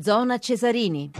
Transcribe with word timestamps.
Zona 0.00 0.38
Cesarini. 0.38 1.10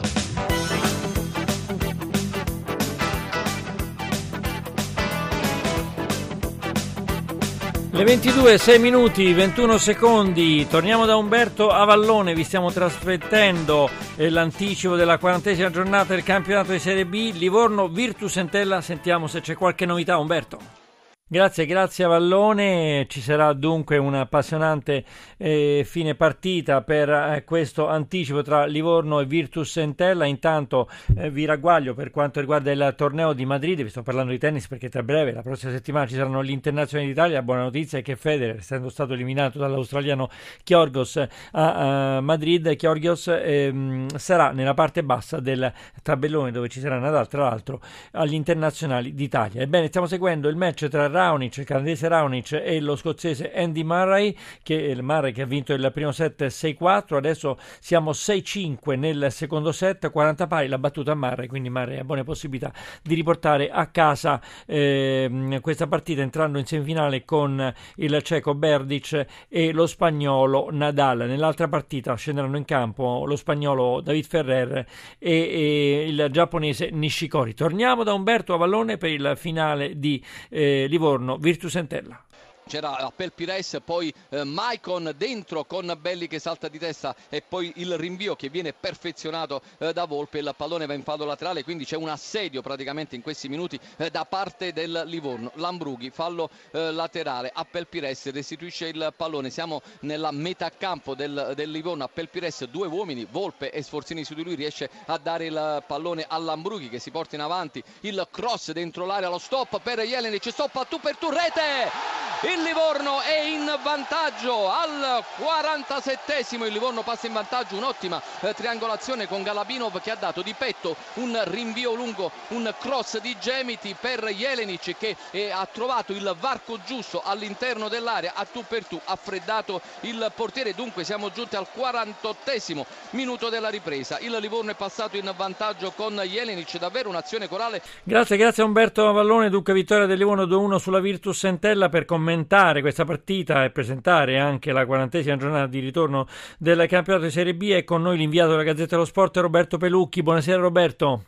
Le 7.91 8.05
22, 8.05 8.59
6 8.59 8.79
minuti, 8.79 9.33
21 9.33 9.79
secondi, 9.79 10.67
torniamo 10.69 11.07
da 11.07 11.17
Umberto 11.17 11.71
Avallone, 11.71 12.35
vi 12.35 12.45
stiamo 12.45 12.71
trasmettendo 12.71 13.89
eh, 14.17 14.29
l'anticipo 14.29 14.97
della 14.97 15.17
quarantesima 15.17 15.71
giornata 15.71 16.13
del 16.13 16.23
campionato 16.23 16.73
di 16.73 16.79
Serie 16.79 17.07
B, 17.07 17.33
Livorno 17.33 17.89
Virtus 17.89 18.37
Entella, 18.37 18.83
sentiamo 18.83 19.27
se 19.27 19.41
c'è 19.41 19.55
qualche 19.55 19.87
novità 19.87 20.19
Umberto. 20.19 20.86
Grazie, 21.29 21.67
grazie 21.67 22.05
a 22.05 22.07
Vallone. 22.09 23.07
Ci 23.09 23.21
sarà 23.21 23.53
dunque 23.53 23.97
un'appassionante 23.97 25.05
eh, 25.37 25.83
fine 25.85 26.15
partita 26.15 26.83
per 26.83 27.09
eh, 27.09 27.43
questo 27.45 27.89
anticipo 27.89 28.43
tra 28.43 28.65
Livorno 28.65 29.19
e 29.19 29.25
Virtus 29.25 29.79
Entella. 29.79 30.25
Intanto 30.25 30.89
eh, 31.17 31.29
vi 31.29 31.45
ragguaglio 31.45 31.95
per 31.95 32.13
quanto 32.13 32.39
riguarda 32.39 32.71
il 32.71 32.95
torneo 32.97 33.33
di 33.33 33.45
Madrid. 33.45 33.83
Vi 33.83 33.89
sto 33.89 34.05
parlando 34.05 34.31
di 34.31 34.39
tennis 34.39 34.69
perché 34.69 34.89
tra 34.89 35.03
breve, 35.03 35.33
la 35.33 35.43
prossima 35.43 35.73
settimana, 35.73 36.07
ci 36.07 36.15
saranno 36.15 36.45
gli 36.45 36.51
internazionali 36.51 37.09
d'Italia. 37.09 37.43
Buona 37.43 37.63
notizia 37.63 37.99
è 37.99 38.03
che 38.03 38.15
Federer, 38.15 38.59
essendo 38.59 38.89
stato 38.89 39.15
eliminato 39.15 39.59
dall'australiano 39.59 40.31
Chiorgos 40.63 41.17
a, 41.17 42.17
a 42.17 42.21
Madrid, 42.21 42.77
Chiorgos 42.77 43.27
ehm, 43.27 44.17
sarà 44.17 44.53
nella 44.53 44.75
parte 44.75 45.03
bassa 45.03 45.41
del 45.41 45.73
tabellone 46.05 46.53
dove 46.53 46.69
ci 46.69 46.79
sarà 46.79 47.01
Nadal, 47.01 47.27
tra 47.27 47.43
l'altro, 47.43 47.81
agli 48.13 48.35
internazionali 48.35 49.13
d'Italia. 49.13 49.63
Ebbene, 49.63 49.89
stiamo 49.89 50.07
seguendo 50.07 50.49
il 50.49 50.55
match 50.55 50.87
tra 50.87 51.15
Raonic, 51.17 51.57
il 51.57 51.65
canadese 51.65 52.09
Raonic 52.09 52.53
e 52.53 52.79
lo 52.81 52.95
scozzese 52.95 53.53
Andy 53.55 53.83
Murray, 53.83 54.37
che, 54.63 54.75
il 54.75 55.03
Murray 55.03 55.33
che 55.33 55.43
ha 55.43 55.47
vinto 55.47 55.73
il 55.73 55.91
primo 55.93 56.13
set 56.13 56.45
6-4, 56.45 57.17
adesso 57.17 57.59
siamo 57.81 58.11
6-5 58.11 58.99
nel 58.99 59.29
secondo 59.31 59.73
set, 59.73 60.11
40 60.11 60.47
pari, 60.47 60.69
la 60.69 60.79
battuta 60.79 61.13
a 61.13 61.15
Murray, 61.15 61.47
quindi 61.47 61.71
Murray 61.71 61.99
ha 61.99 62.05
buone 62.05 62.23
possibilità 62.23 62.71
di 63.03 63.15
riportare 63.15 63.71
a 63.71 63.87
casa 63.87 64.41
eh, 64.67 65.59
questa 65.63 65.87
partita 65.87 66.21
entrando 66.21 66.59
in 66.59 66.67
semifinale 66.67 67.25
con 67.25 67.73
il 67.97 68.23
ceco 68.23 68.55
Berdic 68.55 69.27
e 69.49 69.73
lo 69.73 69.87
spagnolo 69.87 70.69
Nadal. 70.71 71.25
Nell'altra 71.27 71.69
partita 71.69 72.15
scenderanno 72.15 72.59
in 72.59 72.65
campo 72.65 73.25
lo 73.25 73.37
spagnolo 73.37 74.01
David 74.03 74.25
Ferrer 74.27 74.87
e, 75.19 75.31
e 75.31 76.07
il 76.09 76.29
giapponese 76.31 76.91
Nishikori. 76.91 77.55
Torniamo 77.55 78.05
da 78.05 78.13
Umberto 78.13 78.53
Avallone 78.53 78.99
per 78.99 79.11
il 79.11 79.33
finale 79.37 79.99
di 79.99 80.23
eh, 80.51 80.87
Livorno 80.89 81.06
Livorno, 81.07 81.39
Virtus 81.39 81.77
Entella 81.77 82.21
c'era 82.69 82.97
Appel 82.97 83.33
Pires, 83.33 83.79
poi 83.85 84.13
eh, 84.31 84.43
Maicon 84.43 85.15
dentro 85.17 85.65
con 85.65 85.97
Belli 86.01 86.27
che 86.27 86.41
salta 86.41 86.67
di 86.69 86.79
testa 86.79 87.15
e 87.29 87.41
poi 87.41 87.73
il 87.77 87.97
rinvio 87.97 88.35
che 88.35 88.49
viene 88.49 88.73
perfezionato 88.73 89.63
eh, 89.79 89.93
da 89.93 90.05
Volpe, 90.05 90.39
il 90.39 90.53
pallone 90.57 90.87
va 90.87 90.95
in 90.95 91.05
fallo 91.05 91.25
laterale, 91.25 91.63
quindi 91.63 91.85
c'è 91.85 91.97
un 91.97 92.09
assedio 92.09 92.63
praticamente 92.63 93.15
in 93.15 93.23
questi 93.23 93.49
minuti 93.49 93.79
eh, 93.99 94.11
da 94.11 94.25
parte 94.25 94.73
del 94.73 95.05
Livorno. 95.07 95.53
Lambrughi, 95.55 96.11
fallo 96.11 96.51
eh, 96.73 96.91
laterale, 96.91 97.53
Appel 97.55 97.87
Pires 97.87 98.33
restituisce 98.33 98.89
il 98.89 99.13
pallone, 99.17 99.51
siamo 99.51 99.81
nella 100.01 100.33
metà 100.33 100.71
campo 100.71 101.15
del, 101.15 101.53
del 101.55 101.71
Livorno, 101.71 102.03
Appel 102.03 102.29
Pires, 102.29 102.65
due 102.65 102.89
uomini, 102.89 103.27
Volpe 103.31 103.71
e 103.71 103.83
Sforzini 103.83 104.25
su 104.25 104.35
di 104.35 104.43
lui, 104.43 104.57
riesce 104.57 104.91
a 105.07 105.19
dare 105.19 105.47
il 105.47 105.85
pallone 105.87 106.25
a 106.27 106.37
Lambrughi 106.39 106.89
che 106.89 106.99
si 106.99 107.13
porta 107.13 107.37
in 107.37 107.43
avanti, 107.43 107.83
il 108.01 108.27
cross 108.31 108.73
dentro 108.73 109.07
l'area, 109.07 109.29
lo 109.29 109.39
stop 109.39 109.81
per 109.81 110.01
Jelenic, 110.01 110.51
stop 110.51 110.75
a 110.75 110.85
tu 110.85 110.99
per 110.99 111.17
tu, 111.17 111.31
rete! 111.31 112.06
Il 112.43 112.63
Livorno 112.63 113.23
è 113.23 113.41
in 113.41 113.65
vantaggio 113.83 114.71
al 114.71 115.25
47esimo 115.39 116.67
il 116.67 116.73
Livorno 116.73 117.01
passa 117.01 117.27
in 117.27 117.33
vantaggio 117.33 117.77
un'ottima 117.77 118.21
eh, 118.41 118.53
triangolazione 118.53 119.27
con 119.27 119.43
Galabinov 119.43 120.03
che 120.03 120.11
ha 120.11 120.17
dato 120.17 120.43
di 120.43 120.53
petto 120.53 120.97
un 121.15 121.41
rinvio 121.47 121.95
lungo 121.95 122.31
un 122.49 122.75
cross 122.79 123.21
di 123.21 123.35
Gemiti 123.41 123.97
per 123.99 124.29
Jelenic 124.29 124.99
che 124.99 125.17
eh, 125.31 125.51
ha 125.51 125.67
trovato 125.73 126.13
il 126.13 126.37
varco 126.39 126.79
giusto 126.85 127.23
all'interno 127.25 127.89
dell'area 127.89 128.33
a 128.35 128.45
tu 128.45 128.63
per 128.69 128.85
tu 128.85 129.01
ha 129.03 129.17
freddato 129.17 129.81
il 130.01 130.31
portiere. 130.35 130.75
Dunque 130.75 131.05
siamo 131.05 131.31
giunti 131.31 131.57
al 131.57 131.67
48esimo 131.75 132.85
minuto 133.11 133.49
della 133.49 133.71
ripresa. 133.71 134.19
Il 134.19 134.37
Livorno 134.39 134.73
è 134.73 134.75
passato 134.75 135.17
in 135.17 135.33
vantaggio 135.35 135.93
con 135.93 136.21
Jelenic 136.23 136.79
davvero 136.79 137.09
un'azione 137.09 137.49
corale. 137.49 137.81
Grazie 138.03 138.37
grazie 138.37 138.63
Umberto 138.63 139.11
Vallone 139.11 139.49
dunque 139.49 139.73
vittoria 139.73 140.05
del 140.05 140.19
Livorno 140.19 140.45
2-1 140.45 140.77
sulla 140.77 141.01
Virtus 141.01 141.45
Entella 141.45 141.89
per 141.89 142.05
commentare 142.05 142.25
commentare 142.27 142.81
questa 142.81 143.05
partita 143.05 143.63
e 143.63 143.71
presentare 143.71 144.41
anche 144.41 144.73
la 144.73 144.85
quarantesima 144.85 145.37
giornata 145.37 145.69
di 145.69 145.79
ritorno 145.79 146.27
del 146.59 146.89
campionato 146.89 147.25
di 147.25 147.31
Serie 147.31 147.55
B 147.55 147.71
è 147.71 147.85
con 147.85 148.03
noi 148.03 148.17
l'inviato 148.17 148.51
della 148.51 148.65
Gazzetta 148.65 148.97
dello 148.97 149.05
Sport 149.05 149.37
Roberto 149.37 149.79
Pelucchi. 149.79 150.25
Buonasera 150.25 150.61
Roberto. 150.61 151.23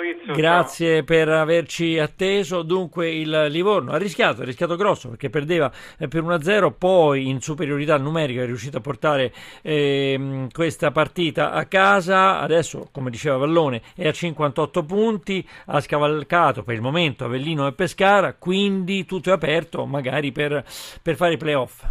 Maurizio. 0.00 0.34
Grazie 0.34 0.96
ciao. 0.96 1.04
per 1.04 1.28
averci 1.28 1.98
atteso. 1.98 2.62
Dunque 2.62 3.10
il 3.10 3.46
Livorno 3.50 3.92
ha 3.92 3.98
rischiato, 3.98 4.42
ha 4.42 4.44
rischiato 4.44 4.76
grosso 4.76 5.10
perché 5.10 5.28
perdeva 5.28 5.70
eh, 5.98 6.08
per 6.08 6.22
1-0, 6.22 6.72
poi 6.76 7.28
in 7.28 7.40
superiorità 7.40 7.98
numerica 7.98 8.42
è 8.42 8.46
riuscito 8.46 8.78
a 8.78 8.80
portare 8.80 9.32
eh, 9.62 10.46
questa 10.52 10.90
partita 10.90 11.52
a 11.52 11.66
casa. 11.66 12.40
Adesso, 12.40 12.88
come 12.92 13.10
diceva 13.10 13.36
Vallone, 13.36 13.82
è 13.94 14.08
a 14.08 14.12
58 14.12 14.82
punti, 14.84 15.46
ha 15.66 15.80
scavalcato 15.80 16.62
per 16.62 16.74
il 16.74 16.80
momento 16.80 17.24
Avellino 17.24 17.66
e 17.66 17.72
Pescara, 17.72 18.34
quindi 18.34 19.04
tutto 19.04 19.30
è 19.30 19.32
aperto 19.32 19.84
magari 19.84 20.32
per, 20.32 20.64
per 21.02 21.16
fare 21.16 21.34
i 21.34 21.36
playoff. 21.36 21.84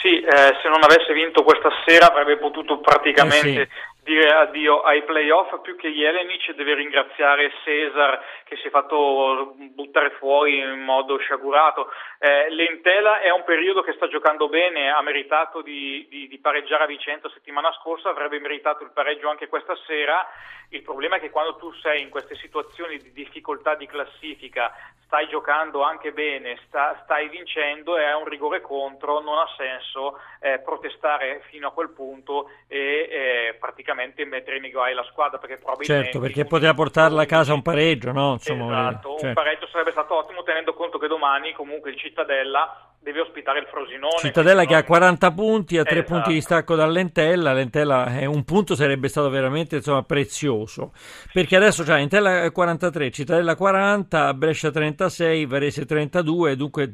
Sì, 0.00 0.18
eh, 0.18 0.56
se 0.62 0.68
non 0.68 0.82
avesse 0.82 1.12
vinto 1.12 1.42
questa 1.42 1.68
sera 1.86 2.10
avrebbe 2.10 2.38
potuto 2.38 2.78
praticamente 2.80 3.48
eh 3.48 3.68
sì 3.70 3.79
dire 4.02 4.30
addio 4.30 4.80
ai 4.80 5.02
playoff. 5.04 5.60
Più 5.60 5.76
che 5.76 5.90
Jelenic 5.90 6.54
deve 6.54 6.74
ringraziare 6.74 7.52
Cesar 7.64 8.22
che 8.44 8.56
si 8.56 8.66
è 8.66 8.70
fatto 8.70 9.54
buttare 9.56 10.10
fuori 10.18 10.58
in 10.58 10.80
modo 10.80 11.18
sciagurato. 11.18 11.90
Eh, 12.18 12.50
Lentela 12.50 13.20
è 13.20 13.30
un 13.30 13.44
periodo 13.44 13.82
che 13.82 13.92
sta 13.92 14.08
giocando 14.08 14.48
bene 14.48 14.90
ha 14.90 15.00
meritato 15.02 15.62
di, 15.62 16.06
di, 16.08 16.28
di, 16.28 16.38
pareggiare 16.38 16.84
a 16.84 16.86
Vicenza 16.86 17.28
settimana 17.30 17.72
scorsa 17.80 18.10
avrebbe 18.10 18.40
meritato 18.40 18.82
il 18.84 18.90
pareggio 18.92 19.28
anche 19.28 19.48
questa 19.48 19.76
sera. 19.86 20.26
Il 20.70 20.82
problema 20.82 21.16
è 21.16 21.20
che 21.20 21.30
quando 21.30 21.56
tu 21.56 21.72
sei 21.74 22.00
in 22.02 22.10
queste 22.10 22.36
situazioni 22.36 22.98
di 22.98 23.12
difficoltà 23.12 23.74
di 23.74 23.86
classifica 23.86 24.72
stai 25.04 25.26
giocando 25.26 25.82
anche 25.82 26.12
bene 26.12 26.56
sta, 26.66 27.00
stai 27.02 27.28
vincendo 27.28 27.98
e 27.98 28.04
hai 28.04 28.14
un 28.14 28.28
rigore 28.28 28.60
contro 28.60 29.18
non 29.18 29.38
ha 29.38 29.48
senso 29.56 30.20
eh, 30.40 30.60
protestare 30.60 31.42
fino 31.48 31.66
a 31.66 31.72
quel 31.72 31.90
punto 31.90 32.48
e 32.68 33.08
eh, 33.10 33.56
praticamente 33.58 33.89
praticamente 33.90 34.24
mettere 34.24 34.56
in 34.56 34.70
guai 34.70 34.94
la 34.94 35.04
squadra 35.10 35.38
perché 35.38 35.56
probabilmente 35.56 36.04
certo 36.04 36.20
perché 36.20 36.44
poteva 36.44 36.74
portarla 36.74 37.22
a 37.22 37.26
casa 37.26 37.52
un 37.52 37.62
pareggio 37.62 38.12
no? 38.12 38.32
Insomma, 38.32 38.88
esatto, 38.90 39.10
certo. 39.12 39.26
un 39.26 39.32
pareggio 39.34 39.66
sarebbe 39.66 39.90
stato 39.90 40.14
ottimo 40.16 40.42
tenendo 40.42 40.74
conto 40.74 40.98
che 40.98 41.08
domani 41.08 41.52
comunque 41.52 41.90
il 41.90 41.96
Cittadella 41.96 42.94
deve 43.02 43.20
ospitare 43.20 43.60
il 43.60 43.66
Frosinone 43.66 44.18
Cittadella 44.18 44.64
che 44.64 44.74
ha 44.74 44.84
40 44.84 45.32
punti 45.32 45.78
a 45.78 45.84
3 45.84 45.92
esatto. 45.94 46.12
punti 46.12 46.32
di 46.32 46.40
stacco 46.40 46.74
dall'Entella 46.74 47.52
l'Entella 47.52 48.18
è 48.18 48.26
un 48.26 48.44
punto 48.44 48.74
sarebbe 48.74 49.08
stato 49.08 49.28
veramente 49.30 49.76
insomma, 49.76 50.02
prezioso 50.02 50.92
perché 51.32 51.56
adesso 51.56 51.82
c'è 51.82 51.98
Entella 51.98 52.50
43 52.50 53.10
Cittadella 53.10 53.56
40 53.56 54.34
Brescia 54.34 54.70
36 54.70 55.46
Varese 55.46 55.84
32 55.84 56.56
dunque 56.56 56.90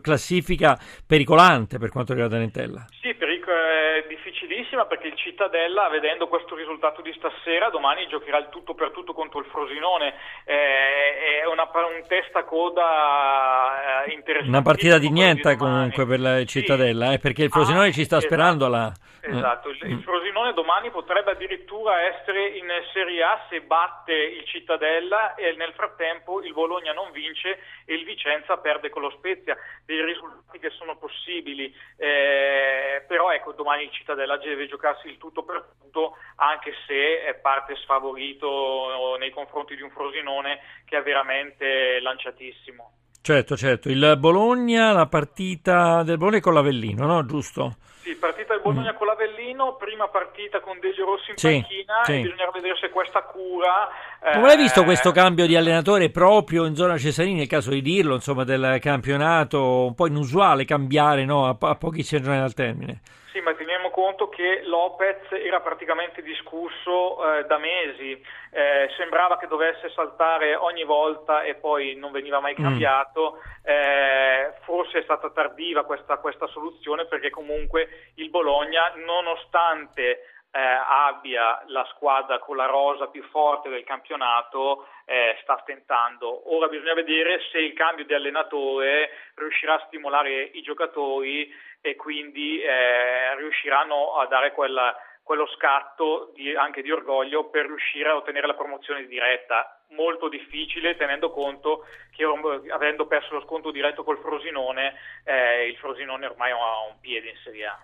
classifica 0.00 0.78
pericolante 1.06 1.78
per 1.78 1.90
quanto 1.90 2.12
riguarda 2.12 2.38
l'Entella 2.38 2.86
sì 3.00 3.14
perico- 3.14 3.50
è 3.98 4.06
difficilissima 4.06 4.86
perché 4.86 5.08
il 5.08 5.16
Cittadella 5.16 5.88
vedendo 5.88 6.28
questo 6.28 6.54
risultato 6.54 7.02
di 7.02 7.12
stasera 7.16 7.70
domani 7.70 8.06
giocherà 8.08 8.38
il 8.38 8.48
tutto 8.50 8.74
per 8.74 8.90
tutto 8.90 9.12
contro 9.12 9.40
il 9.40 9.46
Frosinone 9.46 10.14
eh, 10.44 11.42
è 11.42 11.46
una, 11.46 11.68
un 11.72 12.04
testa 12.06 12.44
coda 12.44 14.04
eh, 14.04 14.12
interessante 14.12 14.48
una 14.48 14.62
partita 14.62 14.98
di 14.98 15.10
niente 15.10 15.56
comunque 15.56 16.06
per 16.06 16.20
la 16.20 16.44
Cittadella, 16.44 17.08
sì. 17.08 17.14
eh, 17.14 17.18
perché 17.18 17.44
il 17.44 17.50
Frosinone 17.50 17.88
ah, 17.88 17.92
ci 17.92 18.04
sta 18.04 18.16
esatto. 18.16 18.34
sperando 18.34 18.66
alla... 18.66 18.92
Esatto, 19.20 19.68
il, 19.70 19.78
il, 19.82 20.02
Frosinone 20.02 20.54
domani 20.54 20.90
potrebbe 20.90 21.32
addirittura 21.32 22.00
essere 22.02 22.48
in 22.56 22.66
Serie 22.92 23.22
A 23.22 23.44
se 23.50 23.60
batte 23.60 24.12
il 24.12 24.44
Cittadella 24.46 25.34
e 25.34 25.54
nel 25.56 25.72
frattempo 25.74 26.40
il 26.40 26.52
Bologna 26.52 26.92
non 26.92 27.10
vince 27.10 27.58
e 27.84 27.94
il 27.94 28.04
Vicenza 28.04 28.56
perde 28.58 28.90
con 28.90 29.02
lo 29.02 29.10
Spezia, 29.10 29.56
dei 29.84 30.02
risultati 30.04 30.58
che 30.58 30.70
sono 30.70 30.96
possibili, 30.96 31.74
eh, 31.96 33.04
però 33.06 33.30
ecco 33.32 33.52
domani 33.52 33.87
il 33.88 33.94
Cittadella 33.94 34.36
deve 34.36 34.68
giocarsi 34.68 35.08
il 35.08 35.18
tutto 35.18 35.42
per 35.42 35.64
tutto 35.80 36.16
anche 36.36 36.72
se 36.86 37.22
è 37.24 37.34
parte 37.34 37.74
sfavorito 37.76 39.16
nei 39.18 39.30
confronti 39.30 39.74
di 39.74 39.82
un 39.82 39.90
Frosinone 39.90 40.60
che 40.84 40.98
è 40.98 41.02
veramente 41.02 42.00
lanciatissimo. 42.00 42.92
Certo, 43.20 43.56
certo. 43.56 43.90
Il 43.90 44.16
Bologna, 44.18 44.92
la 44.92 45.06
partita 45.06 46.02
del 46.02 46.16
Bologna 46.16 46.40
con 46.40 46.54
l'Avellino, 46.54 47.04
no? 47.04 47.26
Giusto? 47.26 47.76
Sì, 48.00 48.14
partita 48.14 48.54
del 48.54 48.62
Bologna 48.62 48.92
mm. 48.92 48.96
con 48.96 49.06
l'Avellino, 49.06 49.76
prima 49.76 50.08
partita 50.08 50.60
con 50.60 50.78
Delio 50.80 51.04
Rossi 51.04 51.32
in 51.32 51.36
sì, 51.36 51.60
panchina 51.60 52.04
sì. 52.04 52.22
bisognerà 52.22 52.50
vedere 52.52 52.76
se 52.80 52.88
questa 52.88 53.20
cura... 53.24 53.88
Come 54.32 54.50
hai 54.50 54.56
visto 54.56 54.82
questo 54.82 55.12
cambio 55.12 55.46
di 55.46 55.56
allenatore 55.56 56.08
proprio 56.08 56.64
in 56.64 56.74
zona 56.74 56.96
Cesarini, 56.96 57.36
nel 57.36 57.46
caso 57.46 57.68
di 57.68 57.82
dirlo, 57.82 58.14
insomma, 58.14 58.44
del 58.44 58.78
campionato, 58.80 59.84
un 59.84 59.94
po' 59.94 60.06
inusuale 60.06 60.64
cambiare 60.64 61.26
no? 61.26 61.46
a, 61.46 61.56
a 61.58 61.74
pochissime 61.74 62.22
giornate 62.22 62.40
dal 62.40 62.54
termine? 62.54 63.00
Sì, 63.30 63.40
ma 63.40 63.52
teniamo 63.52 63.77
conto 63.98 64.28
che 64.28 64.62
Lopez 64.62 65.32
era 65.32 65.60
praticamente 65.60 66.22
discusso 66.22 67.18
eh, 67.18 67.46
da 67.46 67.58
mesi, 67.58 68.12
eh, 68.52 68.88
sembrava 68.96 69.38
che 69.38 69.48
dovesse 69.48 69.90
saltare 69.90 70.54
ogni 70.54 70.84
volta 70.84 71.42
e 71.42 71.56
poi 71.56 71.96
non 71.96 72.12
veniva 72.12 72.38
mai 72.38 72.52
mm. 72.52 72.62
cambiato, 72.62 73.38
mm. 73.42 74.62
forse 74.62 75.00
è 75.00 75.02
stata 75.02 75.30
tardiva 75.30 75.82
questa, 75.82 76.18
questa 76.18 76.46
soluzione 76.46 77.06
perché 77.06 77.30
comunque 77.30 78.12
il 78.14 78.30
Bologna, 78.30 78.92
nonostante 79.04 80.37
eh, 80.50 80.60
abbia 80.60 81.62
la 81.66 81.84
squadra 81.92 82.38
con 82.38 82.56
la 82.56 82.66
rosa 82.66 83.08
più 83.08 83.22
forte 83.24 83.68
del 83.68 83.84
campionato 83.84 84.86
eh, 85.04 85.38
sta 85.42 85.58
stentando. 85.62 86.54
Ora 86.54 86.68
bisogna 86.68 86.94
vedere 86.94 87.40
se 87.50 87.58
il 87.58 87.74
cambio 87.74 88.04
di 88.04 88.14
allenatore 88.14 89.10
riuscirà 89.34 89.74
a 89.74 89.84
stimolare 89.86 90.42
i 90.42 90.62
giocatori 90.62 91.52
e 91.80 91.96
quindi 91.96 92.60
eh, 92.60 93.34
riusciranno 93.36 94.16
a 94.16 94.26
dare 94.26 94.52
quella, 94.52 94.96
quello 95.22 95.46
scatto 95.48 96.32
di, 96.34 96.54
anche 96.54 96.82
di 96.82 96.90
orgoglio 96.90 97.50
per 97.50 97.66
riuscire 97.66 98.08
a 98.08 98.16
ottenere 98.16 98.46
la 98.46 98.54
promozione 98.54 99.06
diretta. 99.06 99.82
Molto 99.90 100.28
difficile 100.28 100.96
tenendo 100.96 101.30
conto 101.30 101.86
che 102.14 102.24
avendo 102.70 103.06
perso 103.06 103.34
lo 103.34 103.42
sconto 103.42 103.70
diretto 103.70 104.04
col 104.04 104.18
Frosinone, 104.18 104.94
eh, 105.24 105.68
il 105.68 105.76
Frosinone 105.76 106.26
ormai 106.26 106.50
ha 106.50 106.86
un 106.88 106.98
piede 107.00 107.30
in 107.30 107.36
Serie 107.42 107.66
A. 107.66 107.78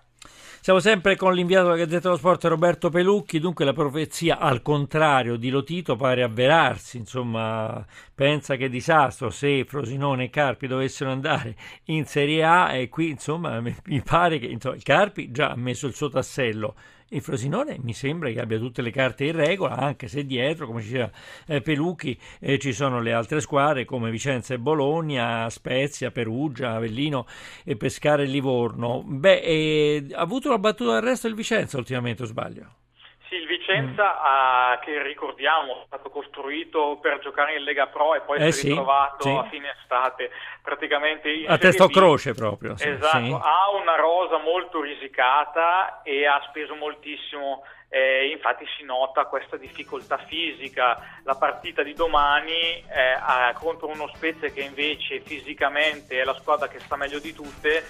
Siamo 0.65 0.79
sempre 0.79 1.15
con 1.15 1.35
l'inviato 1.35 1.65
della 1.65 1.77
Gazzetta 1.77 2.07
dello 2.07 2.17
Sport 2.17 2.45
Roberto 2.45 2.89
Pelucchi, 2.89 3.39
dunque 3.39 3.65
la 3.65 3.73
profezia 3.73 4.39
al 4.39 4.63
contrario 4.63 5.35
di 5.35 5.51
Lotito 5.51 5.95
pare 5.95 6.23
avverarsi, 6.23 6.97
insomma 6.97 7.85
pensa 8.15 8.55
che 8.55 8.67
disastro 8.67 9.29
se 9.29 9.63
Frosinone 9.65 10.23
e 10.23 10.29
Carpi 10.31 10.65
dovessero 10.65 11.11
andare 11.11 11.55
in 11.85 12.05
Serie 12.05 12.43
A. 12.43 12.73
E 12.73 12.89
qui 12.89 13.11
insomma 13.11 13.59
mi 13.61 14.01
pare 14.03 14.39
che 14.39 14.47
insomma, 14.47 14.77
Carpi 14.81 15.29
già 15.29 15.51
ha 15.51 15.55
messo 15.55 15.85
il 15.85 15.93
suo 15.93 16.09
tassello 16.09 16.73
il 17.09 17.21
Frosinone 17.21 17.77
mi 17.81 17.93
sembra 17.93 18.29
che 18.31 18.39
abbia 18.39 18.57
tutte 18.57 18.81
le 18.81 18.91
carte 18.91 19.25
in 19.25 19.33
regola, 19.33 19.75
anche 19.75 20.07
se 20.07 20.25
dietro, 20.25 20.65
come 20.65 20.81
diceva 20.81 21.09
eh, 21.45 21.61
Pelucchi, 21.61 22.17
eh, 22.39 22.57
ci 22.57 22.73
sono 22.73 22.99
le 22.99 23.13
altre 23.13 23.41
squadre 23.41 23.85
come 23.85 24.09
Vicenza 24.09 24.53
e 24.53 24.59
Bologna, 24.59 25.49
Spezia, 25.49 26.11
Perugia, 26.11 26.73
Avellino 26.73 27.25
e 27.63 27.75
Pescara 27.75 28.23
e 28.23 28.25
Livorno. 28.25 29.03
Beh, 29.05 29.41
eh, 29.41 30.07
ha 30.13 30.19
avuto 30.19 30.47
una 30.47 30.59
battuta 30.59 30.93
d'arresto 30.93 31.27
il 31.27 31.35
Vicenza 31.35 31.77
ultimamente, 31.77 32.23
o 32.23 32.25
sbaglio? 32.25 32.84
Vicenza, 33.65 34.03
mm. 34.03 34.75
uh, 34.75 34.79
che 34.83 35.01
ricordiamo, 35.01 35.81
è 35.81 35.85
stato 35.87 36.09
costruito 36.09 36.99
per 37.01 37.19
giocare 37.19 37.57
in 37.57 37.63
Lega 37.63 37.87
Pro 37.87 38.13
e 38.13 38.21
poi 38.21 38.37
eh 38.37 38.51
si 38.51 38.67
è 38.67 38.69
ritrovato 38.69 39.23
sì. 39.23 39.29
a 39.29 39.43
fine 39.49 39.73
estate 39.81 40.29
praticamente 40.61 41.31
in 41.31 41.49
a 41.49 41.57
testa 41.57 41.83
o 41.83 41.89
croce 41.89 42.33
proprio. 42.33 42.77
Sì, 42.77 42.87
esatto, 42.89 43.37
ha 43.37 43.71
una 43.81 43.95
rosa 43.95 44.37
molto 44.37 44.81
risicata 44.81 46.01
e 46.03 46.27
ha 46.27 46.39
speso 46.47 46.75
moltissimo 46.75 47.63
eh, 47.95 48.29
infatti 48.31 48.65
si 48.77 48.83
nota 48.83 49.25
questa 49.25 49.55
difficoltà 49.55 50.17
fisica. 50.17 50.99
La 51.23 51.35
partita 51.35 51.81
di 51.81 51.93
domani 51.93 52.51
eh, 52.51 53.53
contro 53.53 53.87
uno 53.87 54.11
Spezia 54.13 54.49
che 54.49 54.61
invece 54.61 55.21
fisicamente 55.21 56.19
è 56.19 56.23
la 56.25 56.33
squadra 56.33 56.67
che 56.67 56.79
sta 56.79 56.97
meglio 56.97 57.19
di 57.19 57.33
tutte 57.33 57.85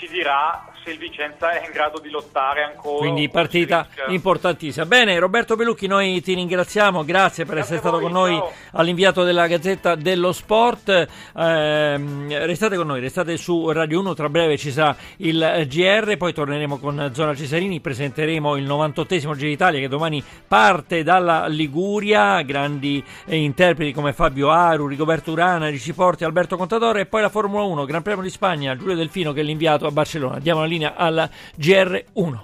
ci 0.00 0.08
dirà 0.08 0.64
se 0.82 0.92
il 0.92 0.98
Vicenza 0.98 1.50
è 1.50 1.66
in 1.66 1.72
grado 1.72 1.98
di 2.00 2.08
lottare 2.08 2.62
ancora. 2.62 3.00
Quindi 3.00 3.28
partita 3.28 3.86
importantissima. 4.08 4.86
Bene, 4.86 5.18
Roberto 5.18 5.54
Pelucchi, 5.54 5.86
noi 5.86 6.22
ti 6.22 6.32
ringraziamo, 6.32 7.04
grazie 7.04 7.44
per 7.44 7.56
grazie 7.56 7.76
essere 7.76 7.86
stato 7.86 8.02
con 8.02 8.10
noi 8.10 8.34
ciao. 8.34 8.50
all'inviato 8.72 9.22
della 9.22 9.46
Gazzetta 9.46 9.96
dello 9.96 10.32
Sport. 10.32 10.88
Eh, 10.88 12.46
restate 12.46 12.76
con 12.76 12.86
noi, 12.86 13.00
restate 13.00 13.36
su 13.36 13.70
Radio 13.70 14.00
1, 14.00 14.14
tra 14.14 14.30
breve 14.30 14.56
ci 14.56 14.70
sarà 14.70 14.96
il 15.18 15.66
GR, 15.68 16.16
poi 16.16 16.32
torneremo 16.32 16.78
con 16.78 17.10
Zona 17.12 17.34
Cesarini, 17.34 17.80
presenteremo 17.80 18.56
il 18.56 18.66
98esimo 18.66 19.34
Giro 19.34 19.50
d'Italia 19.50 19.80
che 19.80 19.88
domani 19.88 20.24
parte 20.48 21.02
dalla 21.02 21.46
Liguria, 21.46 22.40
grandi 22.40 23.04
eh, 23.26 23.36
interpreti 23.36 23.92
come 23.92 24.14
Fabio 24.14 24.48
Aru, 24.48 24.86
Rigoberto 24.86 25.32
Urana, 25.32 25.68
Riciporti, 25.68 26.24
Alberto 26.24 26.56
Contadore 26.56 27.02
e 27.02 27.06
poi 27.06 27.20
la 27.20 27.28
Formula 27.28 27.64
1, 27.64 27.84
Gran 27.84 28.00
Premio 28.00 28.22
di 28.22 28.30
Spagna, 28.30 28.74
Giulio 28.74 28.96
Delfino 28.96 29.32
che 29.34 29.40
è 29.40 29.44
l'inviato 29.44 29.88
Barcellona. 29.90 30.38
Diamo 30.38 30.60
la 30.60 30.66
linea 30.66 30.94
alla 30.96 31.28
GR1. 31.58 32.38